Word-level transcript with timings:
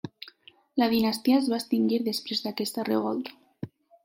La 0.83 0.87
dinastia 0.93 1.37
es 1.41 1.49
va 1.51 1.59
extingir 1.59 2.01
després 2.09 2.43
d'aquesta 2.47 2.87
revolta. 2.89 3.71